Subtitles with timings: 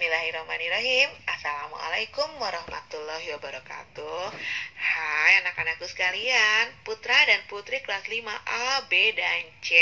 [0.00, 4.32] Bismillahirrahmanirrahim Assalamualaikum warahmatullahi wabarakatuh
[4.80, 9.76] Hai anak-anakku sekalian Putra dan putri kelas 5A, B, dan C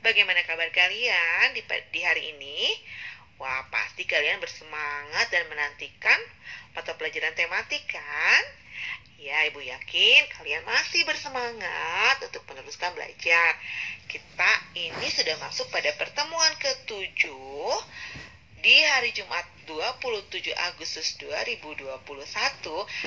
[0.00, 2.80] Bagaimana kabar kalian di, di hari ini?
[3.36, 6.16] Wah pasti kalian bersemangat dan menantikan
[6.72, 8.42] mata pelajaran tematik kan?
[9.20, 13.52] Ya ibu yakin kalian masih bersemangat untuk meneruskan belajar
[14.08, 17.76] Kita ini sudah masuk pada pertemuan ketujuh
[18.66, 21.86] di hari Jumat 27 Agustus 2021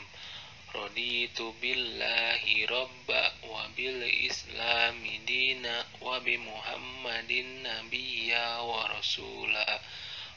[0.74, 9.78] Raditu billahi rabba wa bil islami dina wa bi muhammadin nabiyya wa rasula.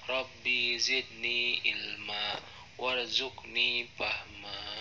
[0.04, 2.36] Rabbi zidni ilma
[2.76, 4.75] warzuqni fahma.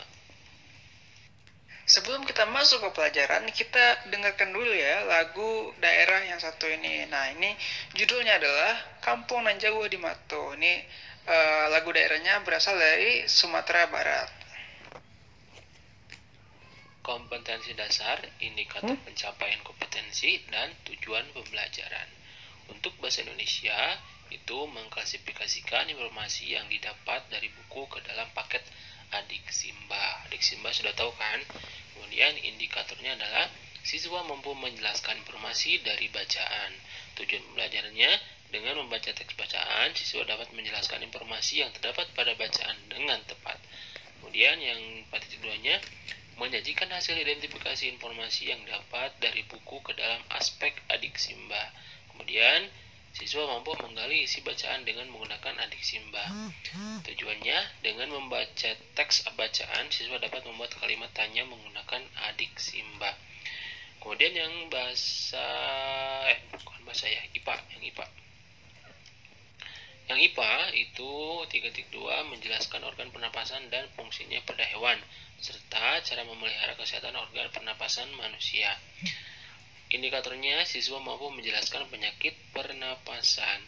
[1.85, 7.05] Sebelum kita masuk ke pelajaran, kita dengarkan dulu ya lagu daerah yang satu ini.
[7.05, 7.53] Nah, ini
[7.93, 8.73] judulnya adalah
[9.05, 10.57] Kampung Nan Jawa di Mato.
[10.57, 10.81] Ini
[11.29, 14.33] uh, lagu daerahnya berasal dari Sumatera Barat.
[17.05, 19.05] Kompetensi dasar, indikator hmm?
[19.05, 22.09] pencapaian kompetensi dan tujuan pembelajaran.
[22.73, 23.77] Untuk bahasa Indonesia,
[24.33, 28.65] itu mengklasifikasikan informasi yang didapat dari buku ke dalam paket
[29.23, 30.25] adik Simba.
[30.27, 31.39] Adik Simba sudah tahu kan?
[31.95, 33.47] Kemudian indikatornya adalah
[33.85, 36.71] siswa mampu menjelaskan informasi dari bacaan.
[37.15, 38.11] Tujuan pembelajarannya
[38.51, 43.57] dengan membaca teks bacaan, siswa dapat menjelaskan informasi yang terdapat pada bacaan dengan tepat.
[44.19, 44.81] Kemudian yang
[45.13, 45.77] pada keduanya
[46.35, 51.71] menyajikan hasil identifikasi informasi yang dapat dari buku ke dalam aspek adik Simba.
[52.11, 52.67] Kemudian
[53.15, 56.19] Siswa mampu menggali isi bacaan dengan menggunakan adik simba.
[57.07, 63.15] Tujuannya, dengan membaca teks bacaan, siswa dapat membuat kalimat tanya menggunakan adik simba.
[64.03, 65.47] Kemudian yang bahasa
[66.27, 68.05] eh bukan bahasa ya, IPA, yang IPA.
[70.05, 71.11] Yang IPA itu
[71.49, 74.99] 3.2 menjelaskan organ pernapasan dan fungsinya pada hewan
[75.39, 78.75] serta cara memelihara kesehatan organ pernapasan manusia.
[79.93, 83.61] Indikatornya, siswa mampu menjelaskan penyakit pernapasan.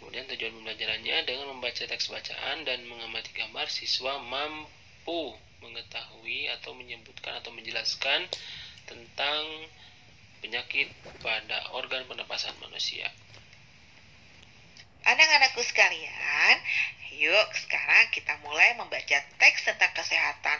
[0.00, 7.40] Kemudian tujuan pembelajarannya dengan membaca teks bacaan dan mengamati gambar, siswa mampu mengetahui atau menyebutkan
[7.40, 8.28] atau menjelaskan
[8.84, 9.42] tentang
[10.44, 10.92] penyakit
[11.24, 13.08] pada organ pernapasan manusia.
[15.04, 16.56] Anak-anakku sekalian,
[17.20, 20.56] yuk sekarang kita mulai membaca teks tentang kesehatan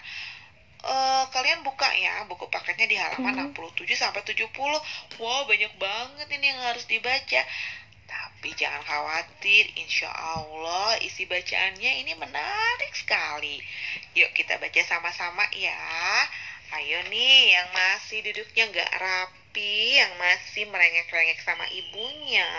[0.84, 3.56] uh, kalian buka ya buku paketnya di halaman hmm.
[3.56, 4.52] 67 sampai 70.
[5.18, 7.42] Wow, banyak banget ini yang harus dibaca.
[8.04, 13.58] Tapi jangan khawatir, insya Allah isi bacaannya ini menarik sekali.
[14.12, 15.80] Yuk kita baca sama-sama ya.
[16.74, 22.50] Ayo nih yang masih duduknya nggak rapi, yang masih merengek-rengek sama ibunya.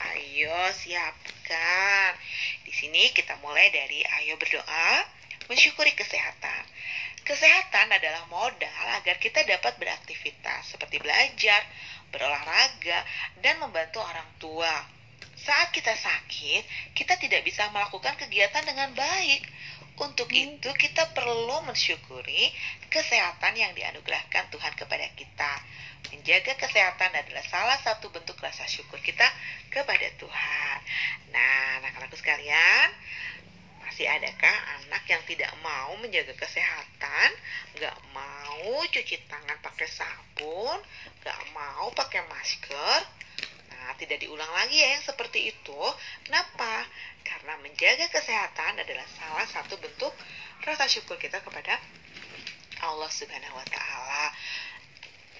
[0.00, 2.16] Ayo siapkan.
[2.64, 5.04] Di sini kita mulai dari ayo berdoa,
[5.46, 6.64] mensyukuri kesehatan.
[7.22, 11.62] Kesehatan adalah modal agar kita dapat beraktivitas seperti belajar,
[12.10, 13.06] berolahraga,
[13.38, 14.74] dan membantu orang tua.
[15.40, 19.48] Saat kita sakit, kita tidak bisa melakukan kegiatan dengan baik.
[20.00, 20.60] Untuk hmm.
[20.60, 22.52] itu, kita perlu mensyukuri
[22.88, 25.52] kesehatan yang dianugerahkan Tuhan kepada kita.
[26.12, 29.28] Menjaga kesehatan adalah salah satu bentuk rasa syukur kita
[29.68, 30.78] kepada Tuhan.
[31.32, 32.88] Nah, anak-anakku sekalian,
[33.84, 36.99] masih adakah anak yang tidak mau menjaga kesehatan,
[37.76, 40.78] nggak mau cuci tangan pakai sabun,
[41.22, 43.00] nggak mau pakai masker?
[43.70, 45.80] Nah, tidak diulang lagi ya yang seperti itu.
[46.26, 46.84] Kenapa?
[47.24, 50.12] Karena menjaga kesehatan adalah salah satu bentuk
[50.60, 51.80] rasa syukur kita kepada
[52.84, 54.24] Allah Subhanahu wa taala.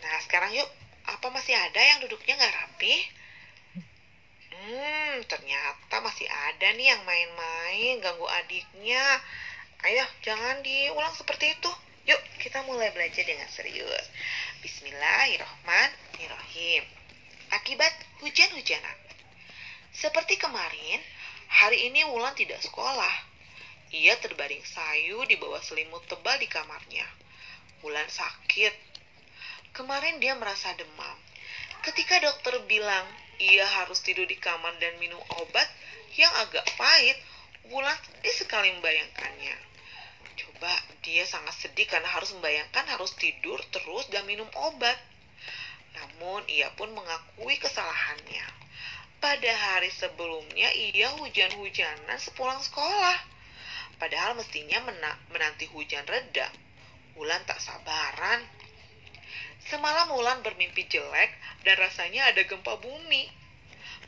[0.01, 0.69] Nah, sekarang yuk,
[1.05, 2.95] apa masih ada yang duduknya nggak rapi?
[4.61, 9.05] Hmm, ternyata masih ada nih yang main-main ganggu adiknya.
[9.81, 11.73] Ayo, jangan diulang seperti itu.
[12.05, 14.13] Yuk, kita mulai belajar dengan serius.
[14.61, 16.85] Bismillahirrahmanirrahim.
[17.49, 17.89] Akibat
[18.21, 18.99] hujan-hujanan.
[19.97, 21.01] Seperti kemarin,
[21.49, 23.25] hari ini Wulan tidak sekolah.
[23.97, 27.09] Ia terbaring sayu di bawah selimut tebal di kamarnya.
[27.81, 28.77] Wulan sakit.
[29.73, 31.17] Kemarin dia merasa demam.
[31.81, 33.09] Ketika dokter bilang
[33.41, 35.73] ia harus tidur di kamar dan minum obat
[36.21, 37.17] yang agak pahit,
[37.73, 39.70] Wulan sedih sekali membayangkannya.
[40.61, 44.93] Coba dia sangat sedih karena harus membayangkan harus tidur terus dan minum obat.
[45.97, 48.45] Namun ia pun mengakui kesalahannya.
[49.25, 53.17] Pada hari sebelumnya ia hujan-hujanan sepulang sekolah.
[53.97, 54.85] Padahal mestinya
[55.33, 56.53] menanti hujan reda.
[57.17, 58.45] Wulan tak sabaran.
[59.65, 63.33] Semalam Wulan bermimpi jelek dan rasanya ada gempa bumi.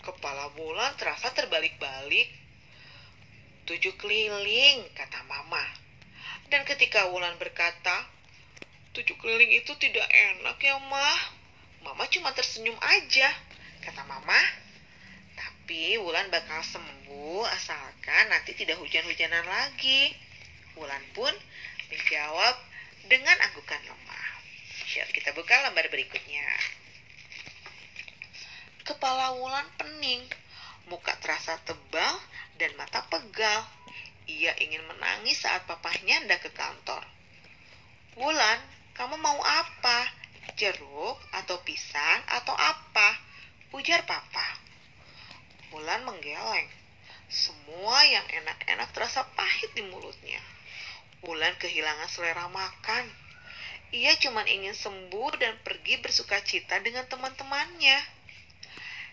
[0.04, 2.28] Kepala Wulan terasa terbalik-balik.
[3.64, 5.81] Tujuh keliling, kata Mama.
[6.52, 8.04] Dan ketika Wulan berkata,
[8.92, 11.20] tujuh keliling itu tidak enak ya, Mah.
[11.80, 13.32] Mama cuma tersenyum aja,
[13.80, 14.36] kata Mama.
[15.32, 20.12] Tapi Wulan bakal sembuh asalkan nanti tidak hujan-hujanan lagi.
[20.76, 21.32] Wulan pun
[21.88, 22.60] menjawab
[23.08, 24.28] dengan anggukan lemah.
[24.92, 26.44] Yuk kita buka lembar berikutnya.
[28.84, 30.28] Kepala Wulan pening,
[30.92, 32.20] muka terasa tebal
[32.60, 33.64] dan mata pegal.
[34.30, 37.02] Ia ingin menangis saat papahnya hendak ke kantor.
[38.14, 38.58] Wulan,
[38.94, 40.06] kamu mau apa?
[40.54, 43.18] Jeruk atau pisang atau apa?
[43.74, 44.62] Ujar papa.
[45.74, 46.70] Wulan menggeleng.
[47.26, 50.38] Semua yang enak-enak terasa pahit di mulutnya.
[51.26, 53.08] Wulan kehilangan selera makan.
[53.90, 57.98] Ia cuma ingin sembuh dan pergi bersuka cita dengan teman-temannya.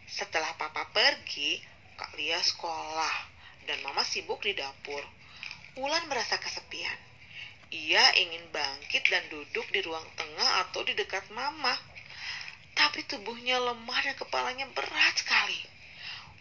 [0.05, 1.63] Setelah papa pergi,
[1.97, 3.38] Kak Lia sekolah
[3.69, 5.05] dan mama sibuk di dapur.
[5.77, 6.97] Wulan merasa kesepian.
[7.69, 11.77] Ia ingin bangkit dan duduk di ruang tengah atau di dekat mama.
[12.73, 15.61] Tapi tubuhnya lemah dan kepalanya berat sekali.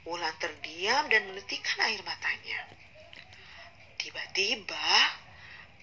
[0.09, 2.65] Wulan terdiam dan menitikkan air matanya.
[4.01, 4.89] Tiba-tiba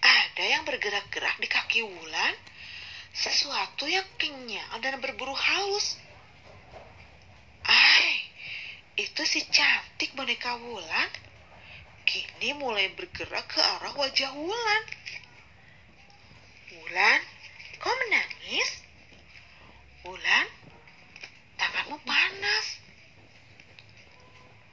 [0.02, 2.34] ada yang bergerak-gerak di kaki Wulan.
[3.14, 5.96] Sesuatu yang kenyal dan berburu halus.
[7.64, 8.26] Ai,
[8.98, 11.25] itu si cantik boneka Wulan.
[12.06, 14.82] Kini mulai bergerak ke arah wajah Wulan.
[16.70, 17.20] Wulan,
[17.82, 18.86] kau menangis?
[20.06, 20.46] Wulan,
[21.58, 22.66] tanganmu panas.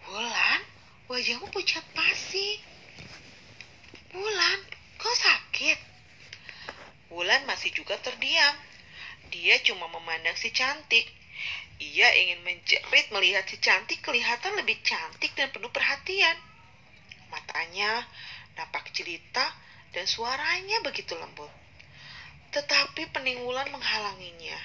[0.05, 0.61] Wulan,
[1.09, 2.61] wajahmu pucat pasi.
[4.13, 4.59] Wulan,
[5.01, 5.81] kau sakit?
[7.09, 8.53] Wulan masih juga terdiam.
[9.33, 11.09] Dia cuma memandang si cantik.
[11.81, 16.52] Ia ingin menjerit melihat si cantik kelihatan lebih cantik dan penuh perhatian.
[17.33, 18.05] Matanya
[18.53, 19.49] nampak jelita
[19.89, 21.49] dan suaranya begitu lembut.
[22.53, 24.57] Tetapi pening Wulan menghalanginya.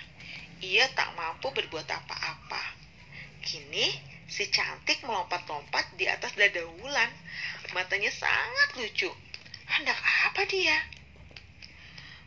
[0.61, 2.77] Ia tak mampu berbuat apa-apa.
[3.41, 3.89] Kini
[4.29, 7.09] si cantik melompat-lompat di atas dada Wulan.
[7.73, 9.09] Matanya sangat lucu.
[9.69, 9.97] Hendak
[10.29, 10.77] apa dia?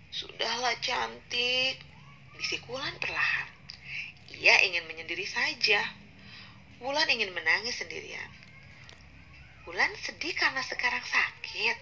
[0.10, 1.78] Sudahlah cantik,
[2.42, 3.50] bisik Wulan perlahan.
[4.42, 5.86] Ia ingin menyendiri saja.
[6.82, 8.41] Wulan ingin menangis sendirian.
[9.70, 11.78] Wulan sedih karena sekarang sakit.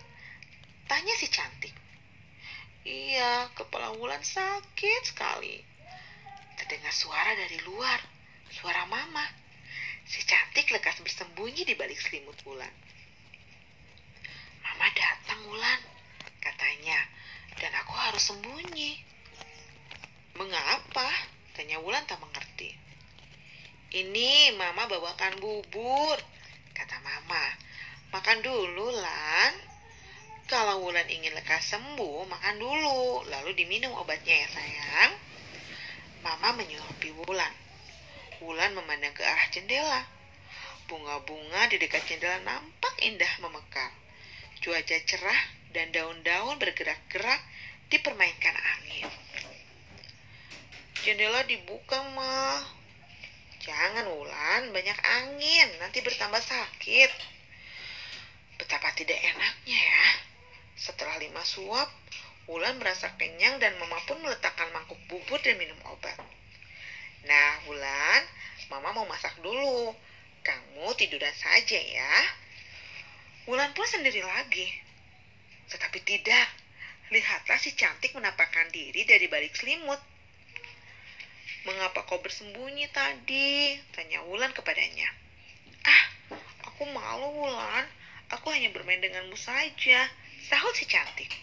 [0.89, 1.71] Tanya si cantik.
[2.83, 5.63] Iya, kepala Wulan sakit sekali.
[6.59, 8.03] Terdengar suara dari luar,
[8.51, 9.23] suara mama.
[10.03, 12.73] Si cantik lekas bersembunyi di balik selimut Wulan.
[14.59, 15.79] Mama datang Wulan,
[16.43, 16.99] katanya,
[17.63, 18.99] dan aku harus sembunyi.
[20.35, 21.07] Mengapa?
[21.55, 22.75] Tanya Wulan tak mengerti.
[23.89, 26.18] Ini mama bawakan bubur,
[26.75, 27.69] kata mama.
[28.09, 29.54] Makan dulu, Lan.
[30.49, 35.13] Kalau Wulan ingin lekas sembuh, makan dulu, lalu diminum obatnya ya sayang.
[36.25, 37.54] Mama menyuapi Wulan.
[38.42, 40.01] Wulan memandang ke arah jendela.
[40.89, 43.94] Bunga-bunga di dekat jendela nampak indah memekar.
[44.57, 47.45] Cuaca cerah dan daun-daun bergerak-gerak
[47.94, 49.06] dipermainkan angin.
[51.06, 52.66] Jendela dibuka, mah.
[53.61, 57.29] Jangan, Wulan, banyak angin, nanti bertambah sakit.
[58.99, 60.07] Tidak enaknya ya.
[60.75, 61.87] Setelah lima suap,
[62.51, 66.19] Wulan merasa kenyang dan Mama pun meletakkan mangkuk bubur dan minum obat.
[67.23, 68.27] Nah, Wulan,
[68.68, 69.95] Mama mau masak dulu.
[70.44, 72.15] Kamu tiduran saja ya.
[73.47, 74.68] Wulan pun sendiri lagi.
[75.71, 76.47] Tetapi tidak.
[77.07, 80.03] Lihatlah si cantik menampakkan diri dari balik selimut.
[81.63, 83.79] Mengapa kau bersembunyi tadi?
[83.95, 85.07] Tanya Wulan kepadanya.
[85.87, 86.03] Ah,
[86.68, 87.87] aku malu Wulan.
[88.30, 90.06] Aku hanya bermain denganmu saja.
[90.45, 91.33] Sahut si cantik.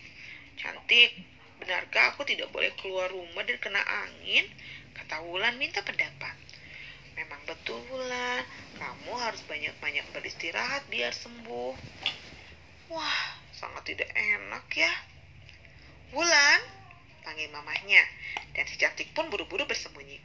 [0.55, 1.19] Cantik,
[1.59, 4.47] benarkah aku tidak boleh keluar rumah dan kena angin?
[4.95, 6.35] Kata Wulan minta pendapat.
[7.19, 8.47] Memang betul Wulan,
[8.78, 11.75] kamu harus banyak-banyak beristirahat biar sembuh.
[12.95, 14.93] Wah, sangat tidak enak ya.
[16.14, 16.61] Wulan,
[17.26, 18.05] panggil mamahnya.
[18.55, 20.23] Dan si cantik pun buru bersembunyi.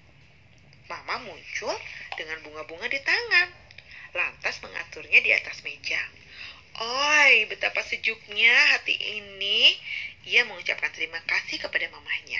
[0.86, 1.74] Mama muncul
[2.20, 3.48] dengan bunga-bunga di tangan,
[4.12, 6.00] lantas mengaturnya di atas meja.
[6.72, 9.76] Oi, betapa sejuknya hati ini.
[10.24, 12.40] Ia mengucapkan terima kasih kepada mamahnya.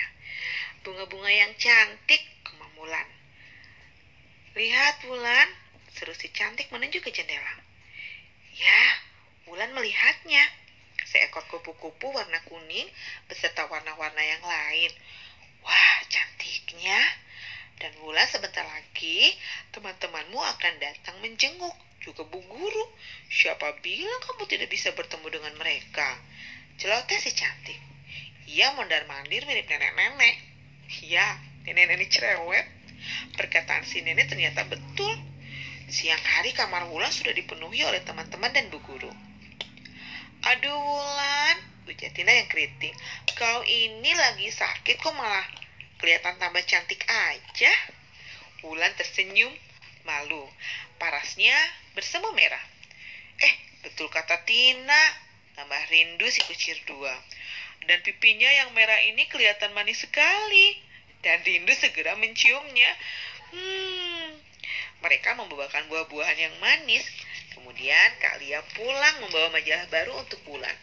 [0.80, 3.04] Bunga-bunga yang cantik, kemamulan.
[4.56, 5.48] Lihat, Wulan,
[5.92, 7.60] seru si cantik menunjuk ke jendela.
[8.56, 8.82] Ya,
[9.44, 10.48] Wulan melihatnya.
[11.04, 12.88] Seekor kupu-kupu warna kuning
[13.28, 14.96] beserta warna-warna yang lain.
[15.60, 17.04] Wah, cantiknya.
[17.76, 19.36] Dan Wulan sebentar lagi
[19.76, 21.91] teman-temanmu akan datang menjenguk.
[22.02, 22.84] Juga Bu Guru.
[23.30, 26.18] Siapa bilang kamu tidak bisa bertemu dengan mereka?
[26.76, 27.78] Celoteh si cantik.
[28.50, 30.36] Ia mondar-mandir mirip nenek-nenek.
[31.06, 32.66] Ya, nenek-nenek cerewet.
[33.38, 35.14] Perkataan si nenek ternyata betul.
[35.86, 39.10] Siang hari kamar Wulan sudah dipenuhi oleh teman-teman dan Bu Guru.
[40.42, 41.56] Aduh Wulan,
[41.86, 42.94] ujar Tina yang keriting.
[43.38, 45.46] Kau ini lagi sakit kok malah
[46.02, 47.72] kelihatan tambah cantik aja.
[48.66, 49.54] Wulan tersenyum,
[50.02, 50.50] malu.
[50.98, 51.54] Parasnya
[51.92, 52.64] bersemu merah.
[53.40, 55.02] Eh, betul kata Tina.
[55.52, 57.12] Tambah rindu si kucir dua.
[57.84, 60.80] Dan pipinya yang merah ini kelihatan manis sekali.
[61.20, 62.90] Dan rindu segera menciumnya.
[63.52, 64.40] Hmm,
[65.04, 67.04] mereka membawakan buah-buahan yang manis.
[67.52, 70.74] Kemudian Kak Lia pulang membawa majalah baru untuk bulan.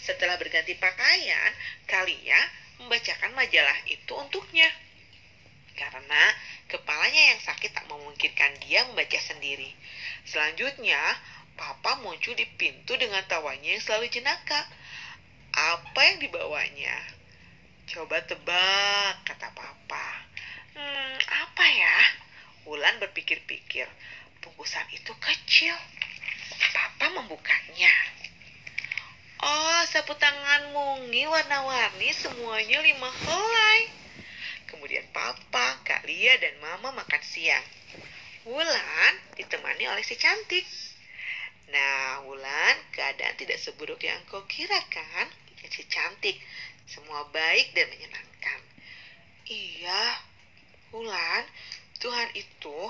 [0.00, 1.52] Setelah berganti pakaian,
[1.86, 2.40] Kak Lia
[2.82, 4.68] membacakan majalah itu untuknya.
[5.76, 6.22] Karena
[6.70, 9.74] kepalanya yang sakit tak memungkinkan dia membaca sendiri.
[10.22, 10.98] Selanjutnya,
[11.58, 14.64] Papa muncul di pintu dengan tawanya yang selalu jenaka.
[15.52, 16.96] Apa yang dibawanya?
[17.84, 20.06] Coba tebak, kata Papa.
[20.72, 21.98] Hmm, apa ya?
[22.64, 23.84] Wulan berpikir-pikir.
[24.40, 25.76] Bungkusan itu kecil.
[26.72, 27.92] Papa membukanya.
[29.40, 33.99] Oh, sapu tangan mungi warna-warni semuanya lima helai.
[34.80, 37.60] Kemudian Papa, Kak Lia, dan Mama makan siang.
[38.48, 40.64] Wulan ditemani oleh si cantik.
[41.68, 45.28] Nah, Wulan, keadaan tidak seburuk yang kau kira kan?
[45.68, 46.40] Si cantik,
[46.88, 48.60] semua baik dan menyenangkan.
[49.44, 50.24] Iya,
[50.96, 51.44] Wulan,
[52.00, 52.80] Tuhan itu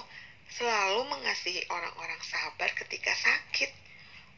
[0.47, 3.75] selalu mengasihi orang-orang sabar ketika sakit.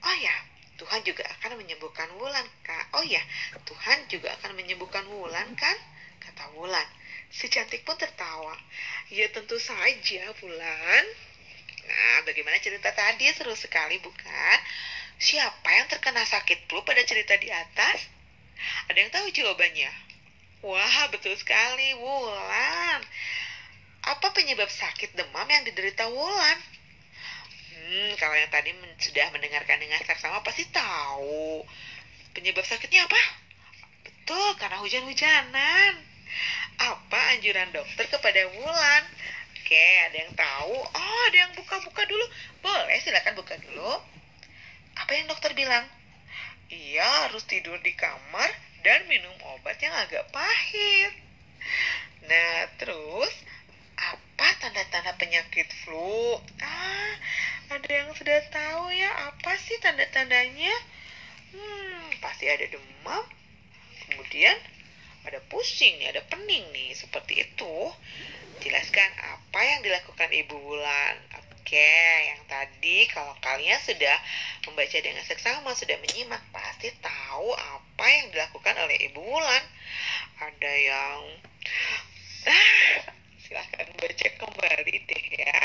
[0.01, 0.37] Oh ya,
[0.81, 2.97] Tuhan juga akan menyembuhkan Wulan, Kak.
[2.97, 3.21] Oh ya,
[3.69, 5.77] Tuhan juga akan menyembuhkan Wulan, kan?
[6.17, 7.02] Kata Wulan.
[7.33, 8.53] Si cantik pun tertawa.
[9.09, 11.05] Ya tentu saja, Wulan.
[11.89, 13.25] Nah, bagaimana cerita tadi?
[13.33, 14.59] Seru sekali, bukan?
[15.17, 18.05] Siapa yang terkena sakit flu pada cerita di atas?
[18.93, 19.91] Ada yang tahu jawabannya?
[20.61, 23.01] Wah, betul sekali, Wulan.
[24.05, 26.59] Apa penyebab sakit demam yang diderita Wulan?
[27.73, 31.65] Hmm, kalau yang tadi men sudah mendengarkan dengan saksama pasti tahu.
[32.37, 33.21] Penyebab sakitnya apa?
[34.05, 36.12] Betul, karena hujan-hujanan.
[36.81, 39.05] Apa anjuran dokter kepada Wulan?
[39.63, 40.75] Oke, ada yang tahu?
[40.75, 42.27] Oh, ada yang buka-buka dulu.
[42.61, 43.93] Boleh, silakan buka dulu.
[44.99, 45.87] Apa yang dokter bilang?
[46.73, 48.49] Iya, harus tidur di kamar
[48.83, 51.13] dan minum obat yang agak pahit.
[52.27, 53.33] Nah, terus
[53.97, 56.41] apa tanda-tanda penyakit flu?
[56.59, 57.15] Ah,
[57.71, 60.75] ada yang sudah tahu ya apa sih tanda-tandanya?
[61.53, 63.25] Hmm, pasti ada demam.
[64.09, 64.57] Kemudian
[65.23, 67.75] ada pusing nih, ada pening nih, seperti itu.
[68.63, 71.17] Jelaskan apa yang dilakukan Ibu Wulan.
[71.39, 71.95] Oke,
[72.31, 74.19] yang tadi kalau kalian sudah
[74.67, 79.65] membaca dengan seksama, sudah menyimak, pasti tahu apa yang dilakukan oleh Ibu Wulan.
[80.43, 81.19] Ada yang
[82.51, 83.01] ah,
[83.47, 85.63] silahkan baca kembali deh ya.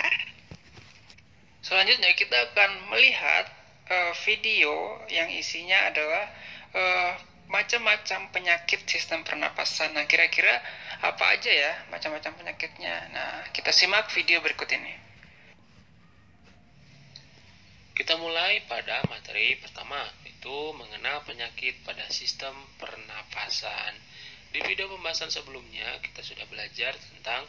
[1.66, 3.52] Selanjutnya kita akan melihat
[3.92, 6.26] uh, video yang isinya adalah
[6.72, 7.12] uh,
[7.68, 9.92] macam-macam penyakit sistem pernapasan.
[9.92, 10.64] Nah, kira-kira
[11.04, 12.96] apa aja ya macam-macam penyakitnya?
[13.12, 14.96] Nah, kita simak video berikut ini.
[17.92, 24.00] Kita mulai pada materi pertama, itu mengenal penyakit pada sistem pernapasan.
[24.56, 27.44] Di video pembahasan sebelumnya, kita sudah belajar tentang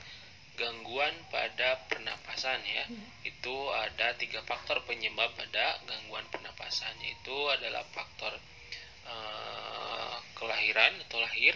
[0.58, 2.90] gangguan pada pernapasan ya.
[3.22, 8.34] Itu ada tiga faktor penyebab pada gangguan pernapasan, yaitu adalah faktor
[9.06, 9.87] uh,
[10.38, 11.54] kelahiran atau lahir,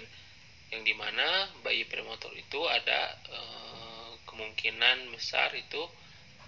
[0.75, 5.87] yang di mana bayi prematur itu ada uh, kemungkinan besar itu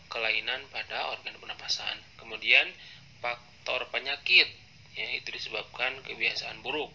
[0.09, 1.99] kelainan pada organ pernapasan.
[2.21, 2.71] Kemudian
[3.19, 4.47] faktor penyakit,
[4.95, 6.93] ya itu disebabkan kebiasaan buruk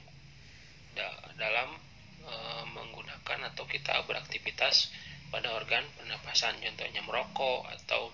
[0.95, 1.75] da dalam
[2.23, 2.33] e,
[2.71, 4.89] menggunakan atau kita beraktivitas
[5.29, 8.09] pada organ pernapasan, contohnya merokok atau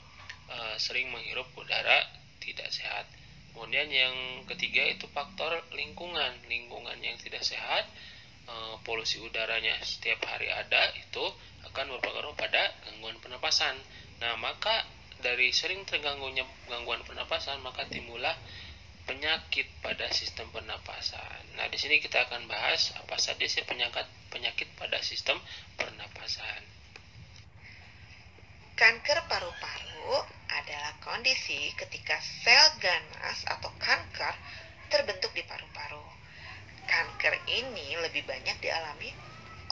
[0.49, 2.07] e, sering menghirup udara
[2.41, 3.05] tidak sehat.
[3.55, 4.15] Kemudian yang
[4.51, 7.87] ketiga itu faktor lingkungan, lingkungan yang tidak sehat,
[8.51, 11.23] e, polusi udaranya setiap hari ada itu
[11.63, 13.79] akan berpengaruh pada gangguan pernapasan.
[14.19, 14.83] Nah, maka
[15.23, 18.35] dari sering terganggunya gangguan pernapasan, maka timbullah
[19.07, 21.55] penyakit pada sistem pernapasan.
[21.55, 24.03] Nah, di sini kita akan bahas apa saja sih penyakit
[24.35, 25.39] penyakit pada sistem
[25.79, 26.74] pernapasan.
[28.75, 30.19] Kanker paru-paru
[30.51, 34.35] adalah kondisi ketika sel ganas atau kanker
[34.91, 36.03] terbentuk di paru-paru.
[36.83, 39.15] Kanker ini lebih banyak dialami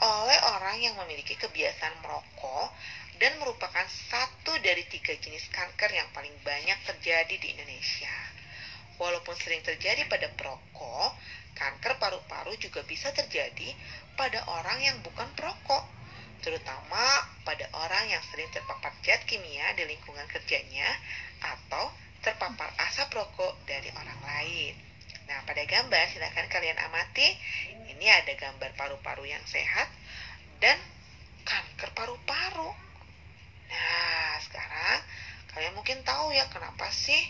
[0.00, 2.72] oleh orang yang memiliki kebiasaan merokok
[3.20, 8.16] dan merupakan satu dari tiga jenis kanker yang paling banyak terjadi di Indonesia.
[8.96, 11.12] Walaupun sering terjadi pada perokok,
[11.52, 13.68] kanker paru-paru juga bisa terjadi
[14.16, 15.84] pada orang yang bukan perokok,
[16.44, 17.00] terutama
[17.48, 20.84] pada orang yang sering terpapar zat kimia di lingkungan kerjanya
[21.40, 21.88] atau
[22.20, 24.76] terpapar asap rokok dari orang lain.
[25.24, 27.32] Nah, pada gambar silahkan kalian amati.
[27.88, 29.88] Ini ada gambar paru-paru yang sehat
[30.60, 30.76] dan
[31.48, 32.72] kanker paru-paru.
[33.72, 35.00] Nah, sekarang
[35.56, 37.20] kalian mungkin tahu ya kenapa sih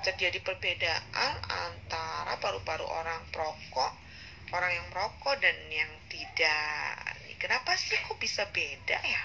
[0.00, 3.92] terjadi perbedaan antara paru-paru orang perokok,
[4.56, 7.21] orang yang merokok dan yang tidak.
[7.42, 9.22] Kenapa sih kok bisa beda ya?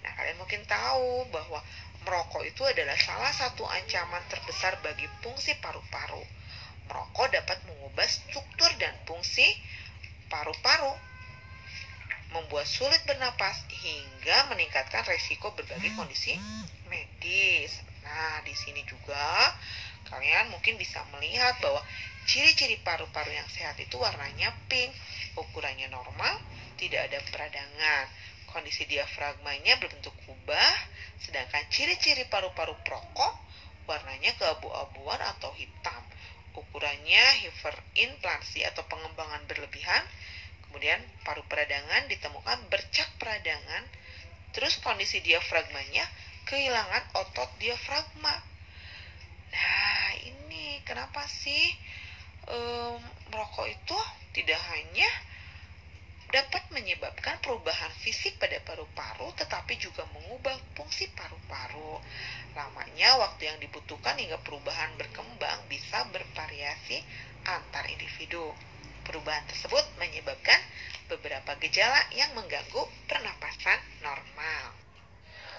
[0.00, 1.60] Nah, kalian mungkin tahu bahwa
[2.08, 6.24] merokok itu adalah salah satu ancaman terbesar bagi fungsi paru-paru.
[6.88, 9.44] Merokok dapat mengubah struktur dan fungsi
[10.32, 10.96] paru-paru,
[12.32, 16.40] membuat sulit bernapas hingga meningkatkan resiko berbagai kondisi
[16.88, 17.84] medis.
[18.00, 19.52] Nah, di sini juga
[20.08, 21.84] kalian mungkin bisa melihat bahwa
[22.24, 24.94] ciri-ciri paru-paru yang sehat itu warnanya pink,
[25.36, 26.34] ukurannya normal,
[26.78, 28.04] tidak ada peradangan.
[28.48, 30.72] Kondisi diafragmanya berbentuk kubah,
[31.20, 33.34] sedangkan ciri-ciri paru-paru perokok
[33.84, 36.02] warnanya keabu-abuan atau hitam.
[36.56, 40.00] Ukurannya hiperinflasi atau pengembangan berlebihan.
[40.68, 43.84] Kemudian paru peradangan ditemukan bercak peradangan.
[44.56, 46.08] Terus kondisi diafragmanya
[46.48, 48.40] kehilangan otot diafragma.
[49.52, 51.76] Nah, ini kenapa sih
[52.48, 53.00] um,
[53.68, 53.98] itu
[54.32, 55.08] tidak hanya
[56.86, 61.98] menyebabkan perubahan fisik pada paru-paru tetapi juga mengubah fungsi paru-paru.
[62.54, 67.02] Lamanya waktu yang dibutuhkan hingga perubahan berkembang bisa bervariasi
[67.42, 68.54] antar individu.
[69.02, 70.62] Perubahan tersebut menyebabkan
[71.10, 74.70] beberapa gejala yang mengganggu pernapasan normal.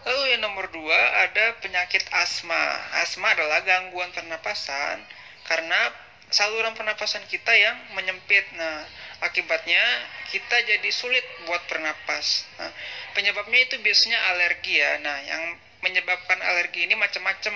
[0.08, 2.88] Lalu yang nomor dua ada penyakit asma.
[3.04, 5.04] Asma adalah gangguan pernapasan
[5.44, 5.92] karena
[6.32, 8.48] saluran pernapasan kita yang menyempit.
[8.56, 8.88] Nah,
[9.22, 9.82] akibatnya
[10.30, 12.46] kita jadi sulit buat bernapas.
[12.62, 12.72] Nah,
[13.18, 15.02] penyebabnya itu biasanya alergi ya.
[15.02, 15.44] Nah, yang
[15.82, 17.56] menyebabkan alergi ini macam-macam.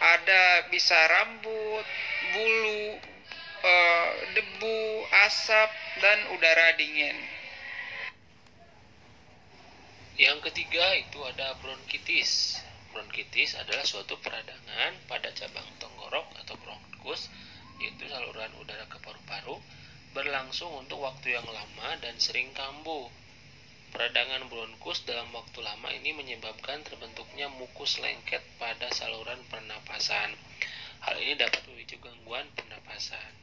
[0.00, 1.86] Ada bisa rambut,
[2.32, 2.96] bulu,
[3.62, 3.74] e,
[4.36, 4.80] debu,
[5.28, 5.70] asap,
[6.00, 7.16] dan udara dingin.
[10.20, 12.60] Yang ketiga itu ada bronkitis.
[12.92, 17.32] Bronkitis adalah suatu peradangan pada cabang tenggorok atau bronkus,
[17.80, 19.56] yaitu saluran udara ke paru-paru,
[20.10, 23.06] berlangsung untuk waktu yang lama dan sering kambuh.
[23.90, 30.34] Peradangan bronkus dalam waktu lama ini menyebabkan terbentuknya mukus lengket pada saluran pernapasan.
[31.02, 33.34] Hal ini dapat memicu gangguan pernapasan.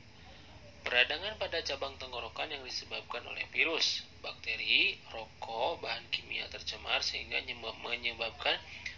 [0.88, 7.44] Peradangan pada cabang tenggorokan yang disebabkan oleh virus, bakteri, rokok, bahan kimia tercemar sehingga
[7.84, 8.56] menyebabkan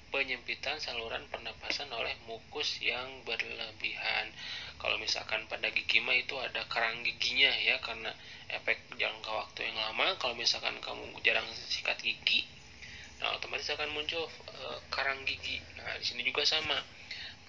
[0.10, 4.30] penyempitan saluran pernapasan oleh mukus yang berlebihan.
[4.82, 8.12] Kalau misalkan pada gigi mah itu ada kerang giginya ya karena
[8.50, 10.18] efek jangka waktu yang lama.
[10.18, 12.46] Kalau misalkan kamu jarang sikat gigi,
[13.22, 15.62] nah otomatis akan muncul e, karang gigi.
[15.78, 16.78] Nah di sini juga sama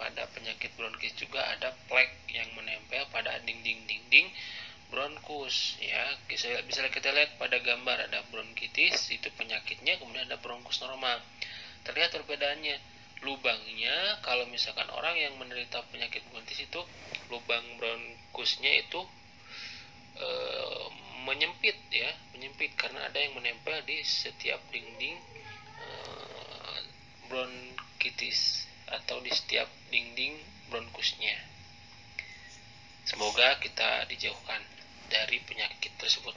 [0.00, 4.32] pada penyakit bronkis juga ada plek yang menempel pada dinding-dinding
[4.90, 10.82] bronkus ya bisa bisa kita lihat pada gambar ada bronkitis itu penyakitnya kemudian ada bronkus
[10.82, 11.22] normal
[11.84, 12.76] terlihat perbedaannya
[13.20, 16.80] lubangnya kalau misalkan orang yang menderita penyakit bronkitis itu
[17.28, 19.00] lubang bronkusnya itu
[20.16, 20.28] e,
[21.28, 25.20] menyempit ya menyempit karena ada yang menempel di setiap dinding
[25.76, 25.88] e,
[27.28, 30.34] bronkitis atau di setiap dinding
[30.72, 31.36] bronkusnya.
[33.06, 34.62] Semoga kita dijauhkan
[35.10, 36.34] dari penyakit tersebut.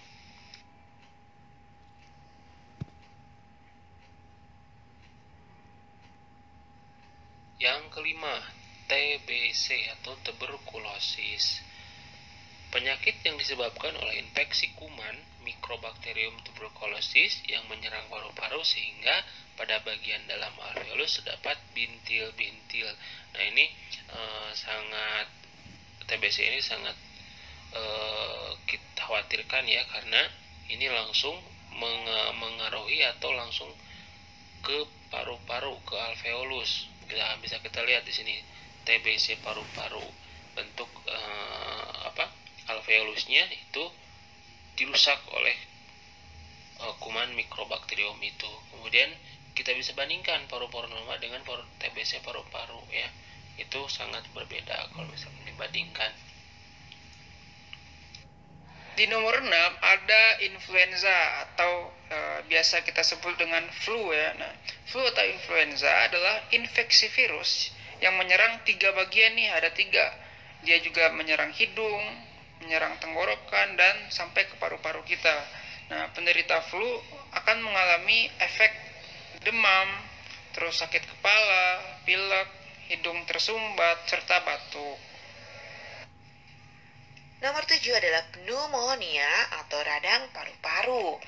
[7.63, 8.43] Yang kelima,
[8.91, 11.63] TBC atau tuberkulosis.
[12.75, 15.15] Penyakit yang disebabkan oleh infeksi kuman
[15.47, 19.23] Microbacterium tuberculosis yang menyerang paru-paru sehingga
[19.55, 22.91] pada bagian dalam alveolus terdapat bintil-bintil.
[23.31, 23.71] Nah, ini
[24.11, 24.19] e,
[24.51, 25.31] sangat
[26.03, 26.99] TBC ini sangat
[27.71, 27.83] e,
[28.67, 30.19] kita khawatirkan ya karena
[30.67, 31.39] ini langsung
[31.79, 32.11] meng
[32.43, 33.71] mengaruhi atau langsung
[34.67, 38.35] ke paru-paru ke alveolus bisa bisa kita lihat di sini
[38.83, 40.03] TBC paru-paru
[40.53, 42.29] bentuk uh, apa
[42.69, 43.83] alveolusnya itu
[44.77, 45.57] dirusak oleh
[46.81, 48.49] uh, kuman mikrobakterium itu.
[48.73, 49.09] Kemudian
[49.53, 53.09] kita bisa bandingkan paru-paru normal dengan paru TBC paru-paru ya.
[53.57, 56.11] Itu sangat berbeda kalau misalnya dibandingkan.
[58.93, 59.49] Di nomor 6
[59.81, 61.17] ada influenza
[61.49, 61.89] atau
[62.53, 64.37] biasa kita sebut dengan flu ya.
[64.37, 64.53] Nah,
[64.85, 70.13] flu atau influenza adalah infeksi virus yang menyerang tiga bagian nih, ada tiga.
[70.61, 72.05] Dia juga menyerang hidung,
[72.61, 75.33] menyerang tenggorokan dan sampai ke paru-paru kita.
[75.89, 76.85] Nah, penderita flu
[77.33, 78.69] akan mengalami efek
[79.41, 79.89] demam,
[80.53, 82.49] terus sakit kepala, pilek,
[82.93, 85.01] hidung tersumbat serta batuk.
[87.43, 91.19] Nomor tujuh adalah pneumonia atau radang paru-paru.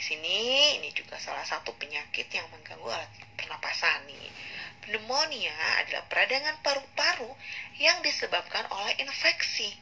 [0.00, 4.32] Di sini ini juga salah satu penyakit yang mengganggu alat pernapasan nih.
[4.80, 7.28] Pneumonia adalah peradangan paru-paru
[7.76, 9.76] yang disebabkan oleh infeksi.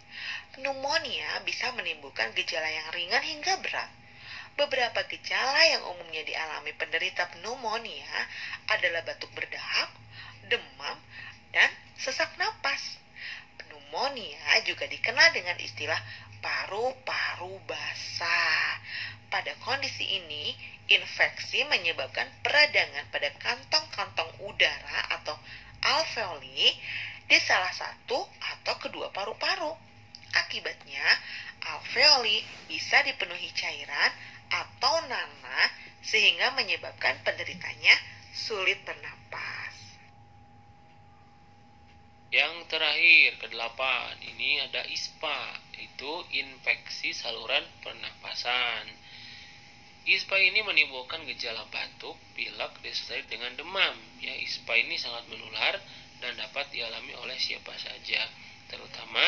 [0.59, 3.87] Pneumonia bisa menimbulkan gejala yang ringan hingga berat.
[4.59, 8.11] Beberapa gejala yang umumnya dialami penderita pneumonia
[8.75, 9.95] adalah batuk berdahak,
[10.51, 10.99] demam,
[11.55, 12.99] dan sesak napas.
[13.55, 16.03] Pneumonia juga dikenal dengan istilah
[16.43, 18.78] paru-paru basah.
[19.29, 20.57] Pada kondisi ini,
[20.89, 25.37] infeksi menyebabkan peradangan pada kantong-kantong udara atau
[25.85, 26.73] alveoli
[27.29, 29.77] di salah satu atau kedua paru-paru.
[30.33, 31.05] Akibatnya,
[31.61, 32.41] alveoli
[32.73, 34.13] bisa dipenuhi cairan
[34.49, 35.69] atau nanah
[36.01, 37.93] sehingga menyebabkan penderitanya
[38.33, 39.77] sulit bernapas.
[42.29, 45.41] Yang terakhir, kedelapan, ini ada ISPA,
[45.81, 49.08] itu infeksi saluran pernapasan.
[50.07, 53.95] ISPA ini menimbulkan gejala batuk, pilek, disertai dengan demam.
[54.23, 55.81] Ya, ISPA ini sangat menular
[56.23, 58.23] dan dapat dialami oleh siapa saja,
[58.71, 59.23] terutama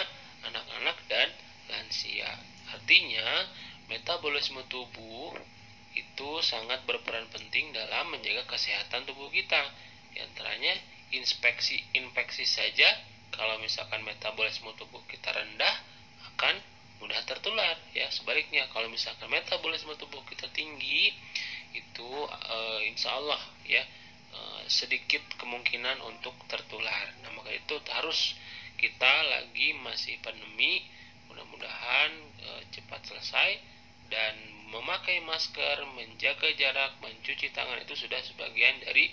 [0.46, 1.28] anak-anak dan
[1.70, 2.30] lansia.
[2.70, 3.46] Artinya,
[3.90, 5.34] metabolisme tubuh
[5.98, 9.58] itu sangat berperan penting dalam menjaga kesehatan tubuh kita.
[10.14, 10.74] Di antaranya
[11.10, 12.86] inspeksi infeksi saja
[13.34, 15.74] kalau misalkan metabolisme tubuh kita rendah
[16.34, 16.54] akan
[17.00, 18.68] mudah tertular ya sebaliknya.
[18.70, 21.10] Kalau misalkan metabolisme tubuh kita tinggi
[21.72, 22.58] itu e,
[22.92, 23.82] insya Allah ya
[24.30, 27.16] e, sedikit kemungkinan untuk tertular.
[27.24, 28.36] Nah maka itu harus
[28.76, 30.84] kita lagi masih pandemi
[31.32, 32.10] mudah-mudahan
[32.44, 33.50] e, cepat selesai
[34.12, 34.34] dan
[34.70, 39.10] memakai masker menjaga jarak mencuci tangan itu sudah sebagian dari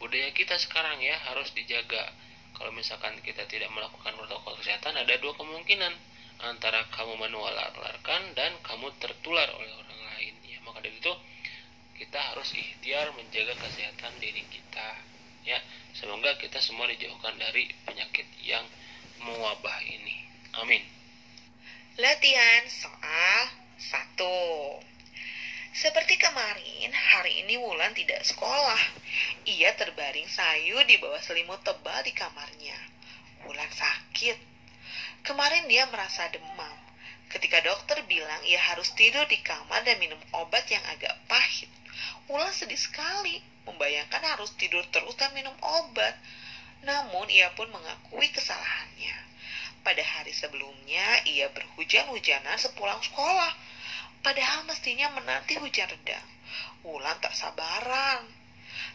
[0.00, 2.10] budaya kita sekarang ya harus dijaga.
[2.56, 6.11] Kalau misalkan kita tidak melakukan protokol kesehatan ada dua kemungkinan
[6.42, 11.14] antara kamu menularkan dan kamu tertular oleh orang lain ya maka dari itu
[11.98, 14.98] kita harus ikhtiar menjaga kesehatan diri kita
[15.46, 15.58] ya
[15.94, 18.66] semoga kita semua dijauhkan dari penyakit yang
[19.22, 20.26] mewabah ini
[20.58, 20.82] amin
[21.94, 23.40] latihan soal
[23.78, 24.38] satu
[25.72, 28.76] seperti kemarin, hari ini Wulan tidak sekolah.
[29.48, 32.76] Ia terbaring sayu di bawah selimut tebal di kamarnya.
[33.48, 34.51] Wulan sakit.
[35.22, 36.76] Kemarin dia merasa demam.
[37.30, 41.70] Ketika dokter bilang ia harus tidur di kamar dan minum obat yang agak pahit.
[42.28, 46.18] Wulan sedih sekali, membayangkan harus tidur terus dan minum obat.
[46.82, 49.16] Namun ia pun mengakui kesalahannya.
[49.82, 53.54] Pada hari sebelumnya, ia berhujan-hujanan sepulang sekolah
[54.22, 56.22] Padahal mestinya menanti hujan reda.
[56.86, 58.22] Wulan tak sabaran.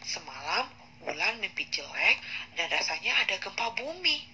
[0.00, 0.64] Semalam
[1.04, 2.16] Wulan mimpi jelek
[2.56, 4.24] dan rasanya ada gempa bumi.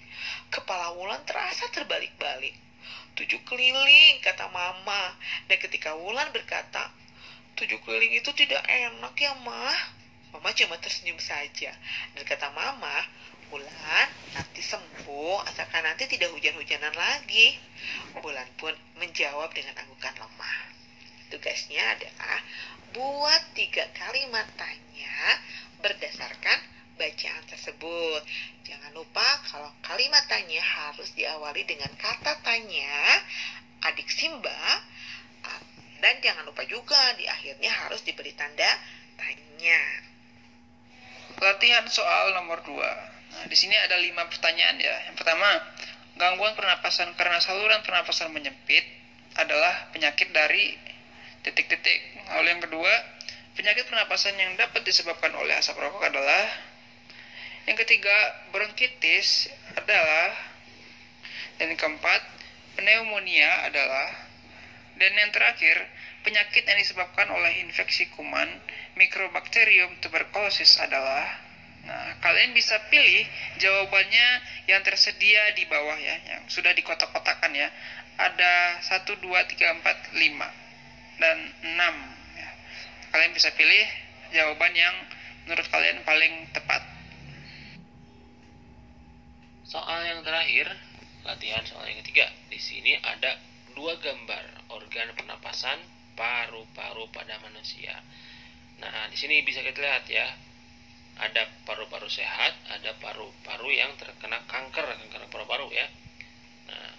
[0.50, 2.54] Kepala Wulan terasa terbalik-balik.
[3.14, 5.14] Tujuh keliling, kata mama.
[5.46, 6.90] Dan ketika Wulan berkata,
[7.54, 9.78] tujuh keliling itu tidak enak ya, mah.
[10.34, 11.70] Mama cuma tersenyum saja.
[12.18, 13.06] Dan kata mama,
[13.54, 17.54] Bulan nanti sembuh asalkan nanti tidak hujan-hujanan lagi.
[18.18, 20.58] Bulan pun menjawab dengan anggukan lemah.
[21.30, 22.42] Tugasnya adalah
[22.90, 25.38] buat tiga kalimat tanya
[25.78, 28.20] berdasarkan bacaan tersebut.
[28.64, 33.20] Jangan lupa kalau kalimat tanya harus diawali dengan kata tanya,
[33.84, 34.82] adik Simba,
[36.04, 38.68] dan jangan lupa juga di akhirnya harus diberi tanda
[39.16, 39.82] tanya.
[41.40, 42.76] Latihan soal nomor 2.
[42.76, 44.96] Nah, di sini ada lima pertanyaan ya.
[45.10, 45.48] Yang pertama,
[46.14, 48.86] gangguan pernapasan karena saluran pernapasan menyempit
[49.34, 50.78] adalah penyakit dari
[51.42, 52.22] titik-titik.
[52.38, 52.92] Lalu yang kedua,
[53.58, 56.73] penyakit pernapasan yang dapat disebabkan oleh asap rokok adalah
[57.64, 58.16] yang ketiga,
[58.52, 60.32] bronkitis adalah
[61.56, 62.22] dan yang keempat,
[62.76, 64.10] pneumonia adalah
[64.98, 65.86] dan yang terakhir,
[66.22, 68.46] penyakit yang disebabkan oleh infeksi kuman
[68.94, 71.44] Microbacterium tuberculosis adalah
[71.84, 73.28] Nah, kalian bisa pilih
[73.60, 74.28] jawabannya
[74.72, 77.68] yang tersedia di bawah ya, yang sudah dikotak-kotakan ya.
[78.16, 80.48] Ada 1, 2, 3, 4, 5,
[81.20, 82.40] dan 6.
[82.40, 82.50] Ya.
[83.12, 83.84] Kalian bisa pilih
[84.32, 84.96] jawaban yang
[85.44, 86.93] menurut kalian paling tepat.
[89.64, 90.68] Soal yang terakhir,
[91.24, 92.28] latihan soal yang ketiga.
[92.52, 93.40] Di sini ada
[93.72, 95.80] dua gambar organ pernapasan
[96.12, 97.96] paru-paru pada manusia.
[98.76, 100.28] Nah, di sini bisa kita lihat ya,
[101.16, 105.88] ada paru-paru sehat, ada paru-paru yang terkena kanker, kanker paru-paru ya.
[106.68, 106.92] Nah,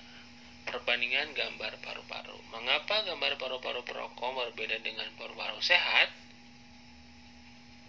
[0.65, 2.37] perbandingan gambar paru-paru.
[2.49, 6.09] Mengapa gambar paru-paru perokok berbeda dengan paru-paru sehat?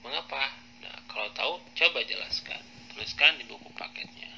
[0.04, 0.52] Mengapa?
[0.84, 2.60] Nah, kalau tahu coba jelaskan.
[2.92, 4.35] Tuliskan di buku paketnya.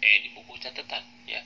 [0.00, 1.44] Eh, di buku catatan ya.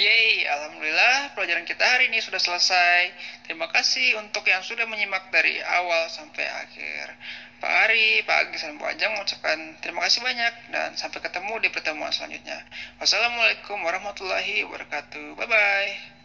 [0.00, 3.12] Yeay, Alhamdulillah pelajaran kita hari ini sudah selesai.
[3.46, 7.14] Terima kasih untuk yang sudah menyimak dari awal sampai akhir.
[7.60, 11.68] Pak Ari, Pak Agis, dan Pak Ajang mengucapkan terima kasih banyak dan sampai ketemu di
[11.68, 12.64] pertemuan selanjutnya.
[12.96, 15.36] Wassalamualaikum warahmatullahi wabarakatuh.
[15.36, 16.19] Bye-bye.